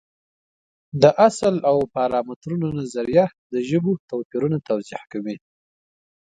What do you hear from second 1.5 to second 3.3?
او پارامترونو نظریه